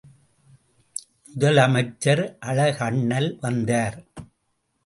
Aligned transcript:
முதல் 1.27 1.57
அமைச்சர் 1.57 2.37
அழகண்ணல் 2.45 3.29
வந்தார். 3.41 3.99